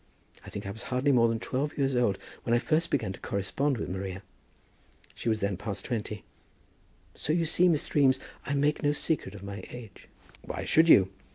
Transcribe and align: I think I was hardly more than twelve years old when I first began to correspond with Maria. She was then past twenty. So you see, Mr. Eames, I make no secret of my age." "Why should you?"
I 0.43 0.49
think 0.49 0.65
I 0.65 0.71
was 0.71 0.81
hardly 0.89 1.11
more 1.11 1.27
than 1.27 1.39
twelve 1.39 1.77
years 1.77 1.95
old 1.95 2.17
when 2.41 2.55
I 2.55 2.57
first 2.57 2.89
began 2.89 3.13
to 3.13 3.19
correspond 3.19 3.77
with 3.77 3.87
Maria. 3.87 4.23
She 5.13 5.29
was 5.29 5.41
then 5.41 5.57
past 5.57 5.85
twenty. 5.85 6.23
So 7.13 7.31
you 7.33 7.45
see, 7.45 7.67
Mr. 7.67 7.97
Eames, 7.97 8.19
I 8.43 8.55
make 8.55 8.81
no 8.81 8.93
secret 8.93 9.35
of 9.35 9.43
my 9.43 9.63
age." 9.69 10.07
"Why 10.41 10.65
should 10.65 10.89
you?" 10.89 11.11